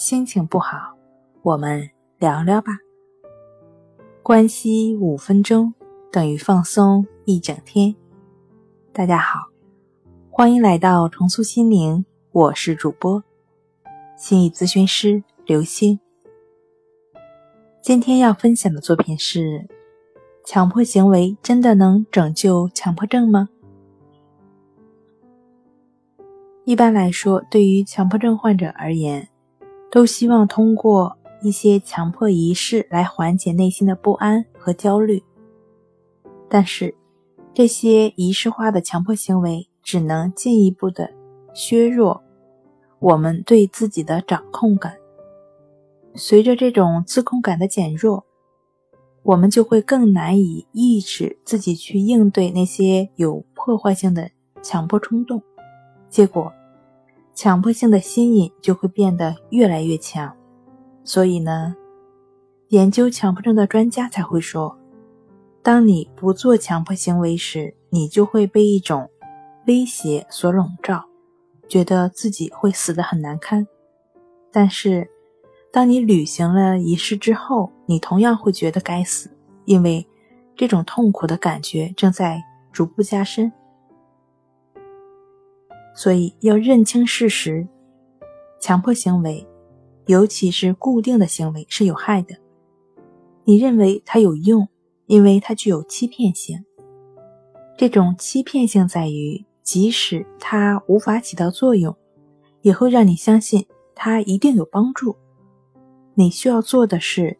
[0.00, 0.96] 心情不好，
[1.42, 2.72] 我们聊聊吧。
[4.22, 5.74] 关系五分钟
[6.10, 7.94] 等于放松一整天。
[8.94, 9.40] 大家好，
[10.30, 13.22] 欢迎来到重塑心灵，我是主播
[14.16, 16.00] 心理咨询师刘星。
[17.82, 19.68] 今天要分享的作品是：
[20.46, 23.50] 强迫行为真的能拯救强迫症吗？
[26.64, 29.28] 一般来说，对于强迫症患者而言，
[29.90, 35.22] 都希望通过一些强迫仪式来缓解内心的不安和焦虑，
[36.48, 36.94] 但是
[37.52, 41.10] 这些仪式化的强迫行为只能进一步的
[41.52, 42.22] 削弱
[43.00, 44.94] 我们对自己的掌控感。
[46.14, 48.24] 随着这种自控感的减弱，
[49.22, 54.30] 我们就会更难以抑制自己去应对那些有破坏性的
[54.62, 55.42] 强迫冲动，
[56.08, 56.52] 结果。
[57.34, 60.36] 强迫性的心瘾就会变得越来越强，
[61.04, 61.74] 所以呢，
[62.68, 64.76] 研究强迫症的专家才会说，
[65.62, 69.08] 当你不做强迫行为时，你就会被一种
[69.66, 71.04] 威胁所笼罩，
[71.68, 73.66] 觉得自己会死得很难堪。
[74.52, 75.08] 但是，
[75.72, 79.30] 当你履行了仪式之后，你同样会觉得该死，
[79.64, 80.06] 因为
[80.56, 83.50] 这种痛苦的感觉正在逐步加深。
[86.00, 87.68] 所以要认清事实，
[88.58, 89.46] 强迫行为，
[90.06, 92.34] 尤其是固定的行为是有害的。
[93.44, 94.66] 你认为它有用，
[95.04, 96.64] 因为它具有欺骗性。
[97.76, 101.94] 这种欺骗性在于，即使它无法起到作用，
[102.62, 105.14] 也会让你相信它一定有帮助。
[106.14, 107.38] 你需要做的是，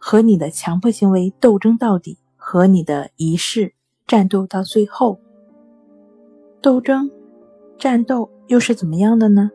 [0.00, 3.72] 和你的强迫行为斗争到底，和你的仪式
[4.08, 5.20] 战斗到最后。
[6.60, 7.08] 斗争。
[7.80, 9.50] 战斗又是怎么样的呢？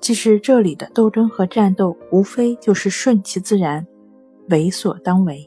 [0.00, 3.86] 其实这里的斗争和战斗，无非就是顺其自然，
[4.48, 5.46] 为所当为。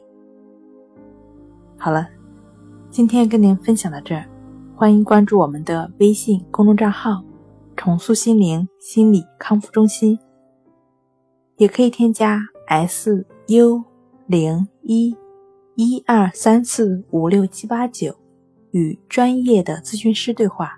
[1.76, 2.08] 好了，
[2.88, 4.26] 今天跟您分享到这儿，
[4.76, 7.24] 欢迎关注我们的微信公众账号
[7.76, 10.16] “重塑心灵心理康复中心”，
[11.58, 13.82] 也可以添加 “s u
[14.28, 15.16] 零一
[15.74, 18.14] 一二三四五六七八九”
[18.70, 20.77] 与专业的咨询师对话。